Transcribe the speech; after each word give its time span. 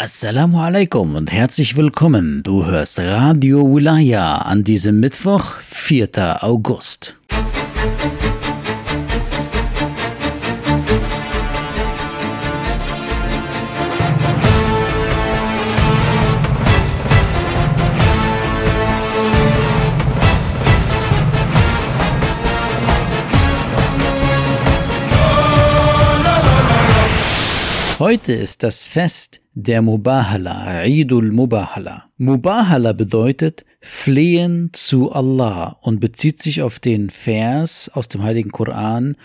Assalamu 0.00 0.60
alaikum 0.60 1.16
und 1.16 1.32
herzlich 1.32 1.76
willkommen. 1.76 2.44
Du 2.44 2.64
hörst 2.64 3.00
Radio 3.00 3.64
Wilaya 3.74 4.38
an 4.42 4.62
diesem 4.62 5.00
Mittwoch, 5.00 5.56
4. 5.58 6.44
August. 6.44 7.17
Heute 28.08 28.32
ist 28.32 28.62
das 28.62 28.86
Fest 28.86 29.42
der 29.52 29.82
Mubahala, 29.82 30.66
Eidul 30.66 31.30
Mubahala. 31.30 32.06
Mubahala 32.16 32.94
bedeutet 32.94 33.66
Flehen 33.82 34.70
zu 34.72 35.12
Allah 35.12 35.76
und 35.82 36.00
bezieht 36.00 36.38
sich 36.38 36.62
auf 36.62 36.78
den 36.78 37.10
Vers 37.10 37.90
aus 37.92 38.08
dem 38.08 38.22
Heiligen 38.22 38.50
Koran. 38.50 39.16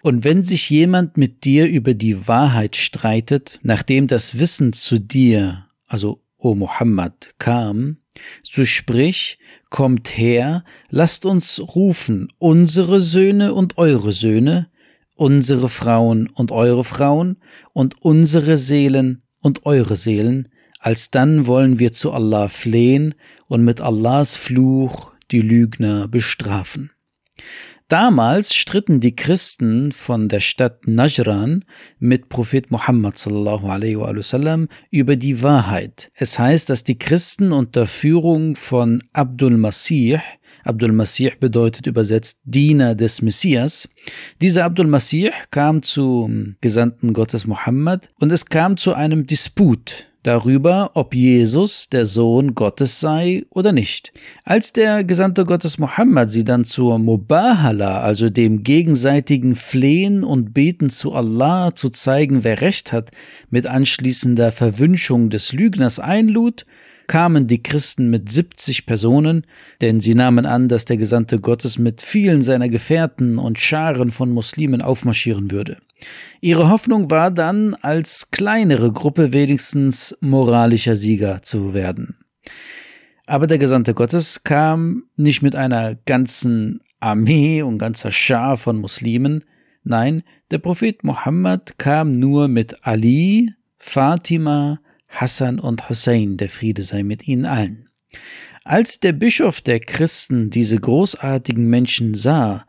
Und 0.00 0.24
wenn 0.24 0.42
sich 0.42 0.70
jemand 0.70 1.18
mit 1.18 1.44
dir 1.44 1.66
über 1.66 1.92
die 1.92 2.28
Wahrheit 2.28 2.76
streitet, 2.76 3.60
nachdem 3.62 4.06
das 4.06 4.38
Wissen 4.38 4.72
zu 4.72 4.98
dir, 4.98 5.66
also 5.86 6.22
O 6.38 6.54
Muhammad, 6.54 7.34
kam, 7.36 7.98
so 8.42 8.64
sprich, 8.64 9.38
kommt 9.68 10.16
her, 10.16 10.64
lasst 10.88 11.26
uns 11.26 11.60
rufen, 11.60 12.32
unsere 12.38 13.00
Söhne 13.02 13.52
und 13.52 13.76
eure 13.76 14.12
Söhne, 14.12 14.70
unsere 15.20 15.68
Frauen 15.68 16.28
und 16.28 16.50
eure 16.50 16.82
Frauen 16.82 17.36
und 17.74 18.00
unsere 18.00 18.56
Seelen 18.56 19.22
und 19.42 19.66
eure 19.66 19.94
Seelen, 19.94 20.48
alsdann 20.78 21.46
wollen 21.46 21.78
wir 21.78 21.92
zu 21.92 22.12
Allah 22.12 22.48
flehen 22.48 23.14
und 23.46 23.62
mit 23.62 23.82
Allahs 23.82 24.38
Fluch 24.38 25.12
die 25.30 25.42
Lügner 25.42 26.08
bestrafen. 26.08 26.90
Damals 27.88 28.54
stritten 28.54 29.00
die 29.00 29.14
Christen 29.14 29.92
von 29.92 30.28
der 30.28 30.40
Stadt 30.40 30.86
Najran 30.86 31.66
mit 31.98 32.30
Prophet 32.30 32.70
Muhammad 32.70 33.18
sallallahu 33.18 33.66
alaihi 33.66 33.98
wasallam 33.98 34.68
über 34.90 35.16
die 35.16 35.42
Wahrheit. 35.42 36.10
Es 36.14 36.38
heißt, 36.38 36.70
dass 36.70 36.84
die 36.84 36.98
Christen 36.98 37.52
unter 37.52 37.86
Führung 37.86 38.56
von 38.56 39.02
Abdul 39.12 39.58
Masih 39.58 40.20
Abdul 40.64 40.92
Masih 40.92 41.32
bedeutet 41.38 41.86
übersetzt 41.86 42.40
Diener 42.44 42.94
des 42.94 43.22
Messias. 43.22 43.88
Dieser 44.40 44.64
Abdul 44.64 44.86
Masih 44.86 45.30
kam 45.50 45.82
zum 45.82 46.56
Gesandten 46.60 47.12
Gottes 47.12 47.46
Muhammad 47.46 48.08
und 48.18 48.32
es 48.32 48.46
kam 48.46 48.76
zu 48.76 48.94
einem 48.94 49.26
Disput 49.26 50.06
darüber, 50.22 50.90
ob 50.94 51.14
Jesus 51.14 51.88
der 51.88 52.04
Sohn 52.04 52.54
Gottes 52.54 53.00
sei 53.00 53.44
oder 53.50 53.72
nicht. 53.72 54.12
Als 54.44 54.72
der 54.72 55.04
Gesandte 55.04 55.44
Gottes 55.44 55.78
Muhammad 55.78 56.30
sie 56.30 56.44
dann 56.44 56.64
zur 56.64 56.98
Mubahala, 56.98 58.00
also 58.00 58.28
dem 58.28 58.62
gegenseitigen 58.62 59.56
Flehen 59.56 60.24
und 60.24 60.52
Beten 60.52 60.90
zu 60.90 61.14
Allah 61.14 61.74
zu 61.74 61.88
zeigen, 61.88 62.44
wer 62.44 62.60
Recht 62.60 62.92
hat, 62.92 63.10
mit 63.48 63.66
anschließender 63.66 64.52
Verwünschung 64.52 65.30
des 65.30 65.52
Lügners 65.52 65.98
einlud, 65.98 66.66
kamen 67.10 67.48
die 67.48 67.60
Christen 67.60 68.08
mit 68.08 68.30
70 68.30 68.86
Personen, 68.86 69.44
denn 69.80 69.98
sie 69.98 70.14
nahmen 70.14 70.46
an, 70.46 70.68
dass 70.68 70.84
der 70.84 70.96
Gesandte 70.96 71.40
Gottes 71.40 71.76
mit 71.76 72.02
vielen 72.02 72.40
seiner 72.40 72.68
Gefährten 72.68 73.36
und 73.36 73.58
Scharen 73.58 74.12
von 74.12 74.30
Muslimen 74.30 74.80
aufmarschieren 74.80 75.50
würde. 75.50 75.78
Ihre 76.40 76.70
Hoffnung 76.70 77.10
war 77.10 77.32
dann, 77.32 77.74
als 77.74 78.30
kleinere 78.30 78.92
Gruppe 78.92 79.32
wenigstens 79.32 80.16
moralischer 80.20 80.94
Sieger 80.94 81.42
zu 81.42 81.74
werden. 81.74 82.14
Aber 83.26 83.48
der 83.48 83.58
Gesandte 83.58 83.92
Gottes 83.92 84.44
kam 84.44 85.02
nicht 85.16 85.42
mit 85.42 85.56
einer 85.56 85.96
ganzen 86.06 86.78
Armee 87.00 87.62
und 87.62 87.78
ganzer 87.78 88.12
Schar 88.12 88.56
von 88.56 88.78
Muslimen, 88.78 89.44
nein, 89.82 90.22
der 90.52 90.58
Prophet 90.58 91.02
Muhammad 91.02 91.76
kam 91.76 92.12
nur 92.12 92.46
mit 92.46 92.86
Ali, 92.86 93.52
Fatima, 93.78 94.78
Hassan 95.10 95.58
und 95.58 95.88
Hussein, 95.88 96.36
der 96.36 96.48
Friede 96.48 96.82
sei 96.82 97.02
mit 97.02 97.28
ihnen 97.28 97.44
allen. 97.44 97.90
Als 98.64 99.00
der 99.00 99.12
Bischof 99.12 99.60
der 99.60 99.80
Christen 99.80 100.50
diese 100.50 100.76
großartigen 100.76 101.66
Menschen 101.66 102.14
sah, 102.14 102.64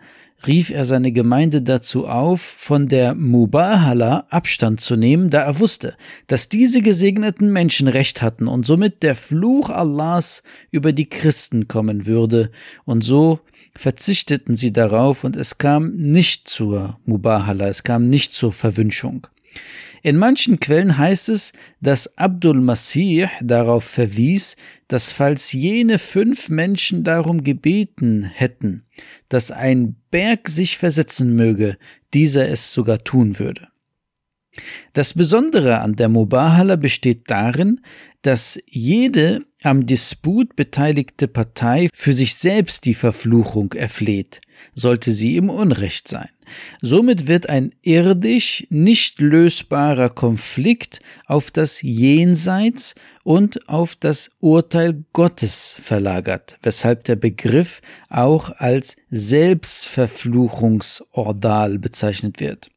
rief 0.48 0.72
er 0.72 0.86
seine 0.86 1.12
Gemeinde 1.12 1.62
dazu 1.62 2.08
auf, 2.08 2.42
von 2.42 2.88
der 2.88 3.14
Mubahala 3.14 4.26
Abstand 4.30 4.82
zu 4.82 4.96
nehmen, 4.96 5.30
da 5.30 5.42
er 5.42 5.60
wusste, 5.60 5.96
dass 6.28 6.50
diese 6.50 6.82
gesegneten 6.82 7.54
Menschen 7.54 7.88
Recht 7.88 8.22
hatten 8.22 8.48
und 8.48 8.66
somit 8.66 9.04
der 9.04 9.16
Fluch 9.16 9.70
Allahs 9.70 10.44
über 10.72 10.94
die 10.94 11.10
Christen 11.10 11.68
kommen 11.68 12.06
würde, 12.06 12.52
und 12.86 13.04
so 13.04 13.40
verzichteten 13.76 14.56
sie 14.56 14.74
darauf 14.74 15.24
und 15.24 15.36
es 15.36 15.58
kam 15.58 15.96
nicht 15.96 16.48
zur 16.48 17.00
Mubahala, 17.06 17.68
es 17.68 17.84
kam 17.84 18.10
nicht 18.10 18.34
zur 18.34 18.52
Verwünschung. 18.52 19.28
In 20.04 20.18
manchen 20.18 20.60
Quellen 20.60 20.98
heißt 20.98 21.30
es, 21.30 21.54
dass 21.80 22.18
Abdul 22.18 22.60
Masih 22.60 23.28
darauf 23.42 23.84
verwies, 23.84 24.56
dass 24.88 25.12
falls 25.12 25.54
jene 25.54 26.00
fünf 26.00 26.50
Menschen 26.50 27.04
darum 27.04 27.44
gebeten 27.44 28.24
hätten, 28.24 28.84
dass 29.30 29.52
ein 29.52 29.96
Berg 30.10 30.50
sich 30.50 30.78
versetzen 30.78 31.36
möge, 31.36 31.78
dieser 32.14 32.50
es 32.50 32.74
sogar 32.74 33.04
tun 33.04 33.38
würde. 33.38 33.68
Das 34.94 35.14
Besondere 35.14 35.80
an 35.80 35.96
der 35.96 36.10
Mubahala 36.10 36.76
besteht 36.76 37.30
darin, 37.30 37.82
dass 38.22 38.60
jede 38.68 39.46
am 39.64 39.86
Disput 39.86 40.56
beteiligte 40.56 41.28
Partei 41.28 41.90
für 41.94 42.14
sich 42.14 42.36
selbst 42.36 42.86
die 42.86 42.94
Verfluchung 42.94 43.74
erfleht, 43.74 44.40
sollte 44.74 45.12
sie 45.14 45.38
im 45.38 45.50
Unrecht 45.50 46.08
sein. 46.08 46.30
Somit 46.82 47.28
wird 47.28 47.50
ein 47.50 47.74
irdisch 47.82 48.66
nicht 48.70 49.20
lösbarer 49.22 50.10
Konflikt 50.10 51.00
auf 51.26 51.52
das 51.52 51.82
Jenseits 51.82 52.96
und 53.24 53.70
auf 53.70 53.96
das 53.96 54.32
Urteil 54.40 55.06
Gottes 55.14 55.78
verlagert, 55.80 56.58
weshalb 56.64 57.06
der 57.06 57.16
Begriff 57.16 57.82
auch 58.10 58.50
als 58.58 58.98
Selbstverfluchungsordal 59.12 61.80
bezeichnet 61.80 62.40
wird. 62.40 62.71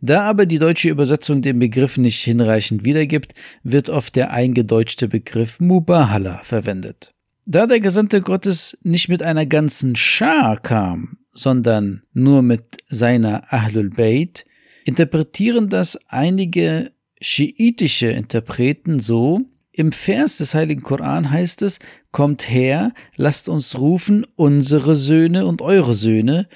Da 0.00 0.22
aber 0.22 0.46
die 0.46 0.58
deutsche 0.58 0.88
Übersetzung 0.88 1.42
den 1.42 1.58
Begriff 1.58 1.98
nicht 1.98 2.20
hinreichend 2.20 2.84
wiedergibt, 2.84 3.34
wird 3.62 3.88
oft 3.88 4.16
der 4.16 4.30
eingedeutschte 4.30 5.08
Begriff 5.08 5.60
Mubahala 5.60 6.40
verwendet. 6.42 7.14
Da 7.46 7.66
der 7.66 7.80
Gesandte 7.80 8.20
Gottes 8.20 8.76
nicht 8.82 9.08
mit 9.08 9.22
einer 9.22 9.46
ganzen 9.46 9.96
Schar 9.96 10.60
kam, 10.60 11.18
sondern 11.32 12.02
nur 12.12 12.42
mit 12.42 12.64
seiner 12.88 13.52
Ahlul 13.52 13.90
Bayt, 13.90 14.44
interpretieren 14.84 15.68
das 15.68 15.98
einige 16.08 16.92
schiitische 17.20 18.08
Interpreten 18.08 19.00
so, 19.00 19.40
im 19.72 19.92
Vers 19.92 20.38
des 20.38 20.54
Heiligen 20.54 20.82
Koran 20.82 21.30
heißt 21.30 21.62
es, 21.62 21.78
Kommt 22.10 22.50
her, 22.50 22.92
lasst 23.16 23.48
uns 23.48 23.78
rufen, 23.78 24.26
unsere 24.34 24.96
Söhne 24.96 25.46
und 25.46 25.62
eure 25.62 25.94
Söhne, 25.94 26.48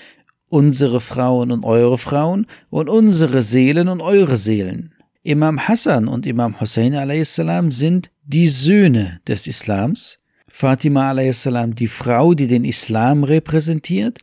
unsere 0.52 1.00
Frauen 1.00 1.50
und 1.50 1.64
eure 1.64 1.96
Frauen 1.96 2.46
und 2.68 2.90
unsere 2.90 3.40
Seelen 3.40 3.88
und 3.88 4.02
eure 4.02 4.36
Seelen. 4.36 4.92
Imam 5.22 5.66
Hassan 5.66 6.08
und 6.08 6.26
Imam 6.26 6.60
Hussein 6.60 6.94
a.s. 6.94 7.40
sind 7.68 8.10
die 8.24 8.48
Söhne 8.48 9.20
des 9.26 9.46
Islams, 9.46 10.18
Fatima 10.46 11.12
a.s. 11.12 11.48
die 11.68 11.86
Frau, 11.86 12.34
die 12.34 12.48
den 12.48 12.64
Islam 12.64 13.24
repräsentiert, 13.24 14.18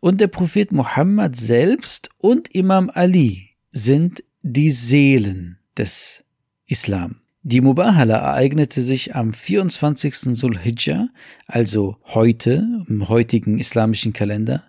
und 0.00 0.20
der 0.20 0.26
Prophet 0.26 0.72
Muhammad 0.72 1.36
selbst 1.36 2.10
und 2.18 2.52
Imam 2.52 2.90
Ali 2.92 3.50
sind 3.70 4.24
die 4.42 4.70
Seelen 4.70 5.58
des 5.78 6.24
Islam. 6.66 7.20
Die 7.42 7.60
Mubahala 7.60 8.16
ereignete 8.16 8.82
sich 8.82 9.14
am 9.14 9.32
24. 9.32 10.36
Sulhijjah, 10.36 11.08
also 11.46 11.96
heute, 12.06 12.66
im 12.86 13.08
heutigen 13.08 13.58
islamischen 13.58 14.12
Kalender, 14.12 14.64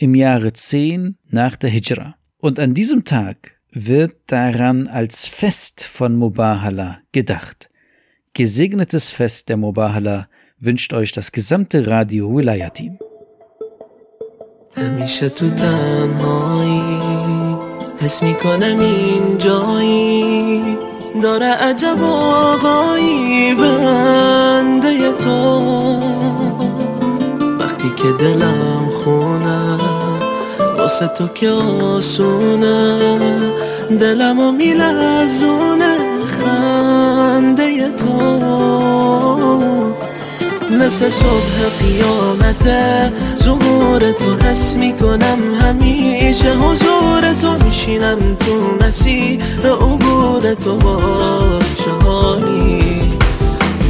im 0.00 0.14
Jahre 0.14 0.52
10 0.52 1.16
nach 1.30 1.56
der 1.56 1.70
Hijra. 1.70 2.16
Und 2.38 2.58
an 2.58 2.74
diesem 2.74 3.04
Tag 3.04 3.56
wird 3.72 4.16
daran 4.26 4.88
als 4.88 5.28
Fest 5.28 5.84
von 5.84 6.16
Mubahala 6.16 6.98
gedacht. 7.12 7.68
Gesegnetes 8.32 9.10
Fest 9.10 9.48
der 9.48 9.56
Mubahala 9.56 10.28
wünscht 10.60 10.92
euch 10.92 11.12
das 11.12 11.32
gesamte 11.32 11.86
Radio 11.86 12.34
Wilaya 12.34 12.70
Team. 12.70 12.98
همیشه 14.76 15.28
تو 15.28 15.50
تنهایی 15.50 16.82
حس 18.00 18.22
میکنم 18.22 18.80
این 18.80 19.38
جایی 19.38 20.76
داره 21.22 21.46
عجب 21.46 22.02
آقایی 22.02 23.54
بنده 23.54 25.12
تو 25.12 26.00
وقتی 27.60 27.90
که 27.96 28.24
دلم 28.24 28.90
خونه 28.90 29.89
واسه 30.91 31.07
تو 31.07 31.27
که 31.27 31.49
آسونه 31.49 33.19
دلمو 33.99 34.51
میلرزونه 34.51 35.97
خنده 36.27 37.89
تو. 37.89 38.41
مثل 40.71 41.09
صبح 41.09 41.69
قیامته 41.79 43.11
ظهور 43.43 43.99
تو 43.99 44.47
حس 44.47 44.75
می‌کنم 44.75 45.37
همیشه 45.61 46.53
حضور 46.53 47.21
تو 47.41 47.65
میشینم 47.65 48.35
تو 48.35 48.85
مسیر 48.87 49.41
عبور 49.63 50.53
تو 50.53 50.75
با 50.75 50.99
جهانی. 51.85 53.11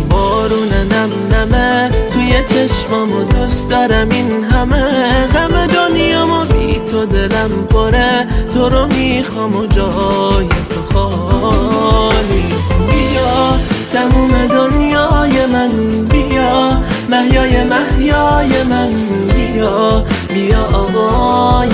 بارون 0.10 0.70
نم 0.92 1.10
نمه 1.34 1.92
توی 2.14 2.34
چشمامو 2.48 3.24
دوست 3.24 3.70
دارم 3.70 4.10
این 4.10 4.44
همه 4.44 5.28
غم 5.28 5.66
دنیامو 5.68 6.51
تو 6.92 7.06
دلم 7.06 7.68
پره 7.70 8.28
تو 8.54 8.70
رو 8.70 8.88
می‌خوام 8.88 9.56
و 9.56 9.66
جای 9.66 10.48
تو 10.70 10.82
خالی. 10.94 12.44
بیا 12.92 13.60
تموم 13.94 14.48
دنیای 14.48 15.46
من. 15.46 15.70
بیا 16.06 16.82
محیای 17.10 17.64
محیای 17.64 18.64
من. 18.64 18.90
بیا 19.34 20.04
بیا 20.34 20.64
آقای 20.74 21.70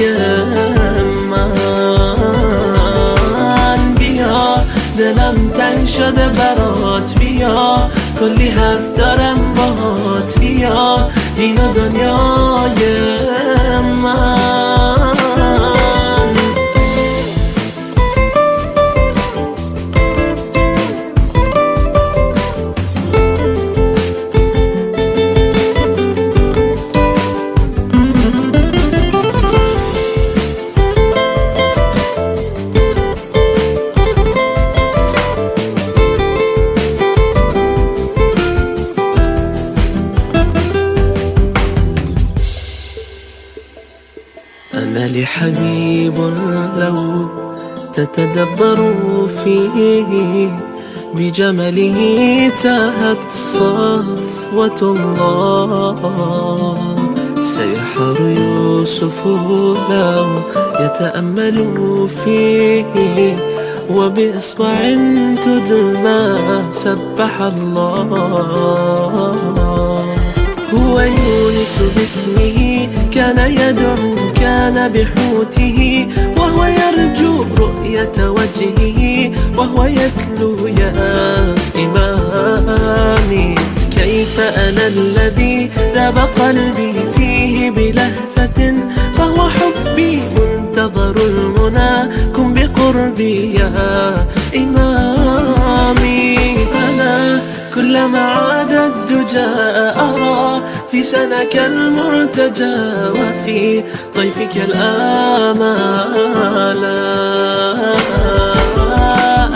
من. 1.31 1.51
بیا 3.99 4.55
دلم 4.97 5.49
تنگ 5.57 5.87
شده 5.87 6.29
برات. 6.29 7.13
بیا 7.19 7.89
کلی 8.19 8.49
حرف 8.49 8.93
دارم 8.97 9.53
باهات. 9.55 10.39
بیا 10.39 11.09
این 11.37 11.55
دنیای 11.55 13.07
لي 45.17 45.25
حبيب 45.25 46.17
لو 46.77 47.29
تتدبر 47.93 48.93
فيه 49.43 50.49
بجمله 51.15 51.99
تاهت 52.63 53.17
صفوة 53.31 54.79
الله. 54.81 56.77
سيحر 57.41 58.17
يوسف 58.21 59.25
لو 59.89 60.27
يتأمل 60.79 61.57
فيه 62.23 63.35
وبإصبع 63.89 64.75
تدمى 65.45 66.21
سبح 66.71 67.41
الله. 67.41 68.09
هو 70.73 70.99
يونس 70.99 71.75
باسمه 71.95 72.87
كان 73.11 73.51
يدعو 73.51 74.16
كان 74.57 74.77
بحوته 74.94 75.80
وهو 76.38 76.65
يرجو 76.65 77.33
رؤية 77.57 78.18
وجهه 78.38 79.01
وهو 79.57 79.80
يتلو 79.86 80.68
يا 80.68 80.94
إمامي. 81.75 83.56
كيف 83.92 84.39
أنا 84.39 84.88
الذي 84.88 85.69
ذاب 85.95 86.18
قلبي 86.39 86.94
فيه 87.15 87.71
بلهفة؟ 87.71 88.59
فهو 89.18 89.50
حبي 89.50 90.21
منتظر 90.36 91.15
المنى 91.31 91.94
كن 92.36 92.53
بقربي 92.53 93.36
يا 93.60 93.71
إمامي. 94.56 96.38
أنا 96.88 97.42
كلما 97.75 98.19
عاد 98.19 98.71
الدجى 98.71 99.50
أرى 100.06 100.16
في 100.92 101.04
سنك 101.04 101.56
المرتجى 101.56 102.75
وفي 103.12 103.84
طيفك 104.16 104.56
الآمال. 104.56 105.66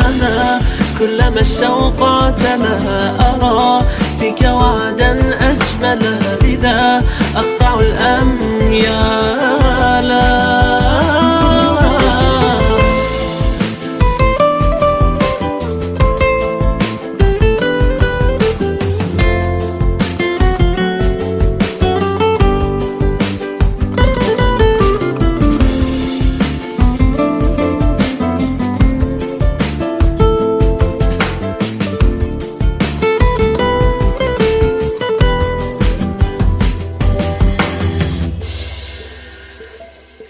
أنا 0.05 0.59
كلما 0.99 1.41
الشوق 1.41 2.03
اعتلى 2.03 2.79
أرى 3.19 3.81
فيك 4.19 4.41
وعدا 4.41 5.11
أجمل. 5.39 6.01
إذا 6.43 7.03
أقطع 7.35 7.79
الأميال 7.79 9.60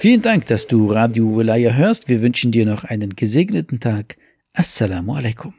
Vielen 0.01 0.23
Dank, 0.23 0.47
dass 0.47 0.65
du 0.65 0.87
Radio 0.87 1.37
Wilaya 1.37 1.73
hörst. 1.73 2.09
Wir 2.09 2.23
wünschen 2.23 2.51
dir 2.51 2.65
noch 2.65 2.83
einen 2.83 3.15
gesegneten 3.15 3.79
Tag. 3.79 4.17
Assalamu 4.51 5.13
alaikum. 5.13 5.53